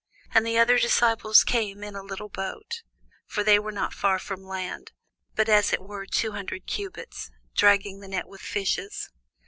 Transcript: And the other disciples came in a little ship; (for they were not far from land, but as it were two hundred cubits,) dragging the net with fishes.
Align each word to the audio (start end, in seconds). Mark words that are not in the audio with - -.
And 0.33 0.47
the 0.47 0.57
other 0.57 0.79
disciples 0.79 1.43
came 1.43 1.83
in 1.83 1.95
a 1.95 2.01
little 2.01 2.31
ship; 2.35 2.65
(for 3.27 3.43
they 3.43 3.59
were 3.59 3.71
not 3.71 3.93
far 3.93 4.17
from 4.17 4.41
land, 4.43 4.93
but 5.35 5.47
as 5.47 5.71
it 5.73 5.79
were 5.83 6.07
two 6.07 6.31
hundred 6.31 6.65
cubits,) 6.65 7.29
dragging 7.53 7.99
the 7.99 8.07
net 8.07 8.27
with 8.27 8.41
fishes. 8.41 9.11